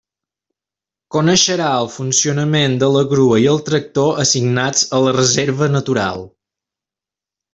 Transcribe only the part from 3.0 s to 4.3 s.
grua i el tractor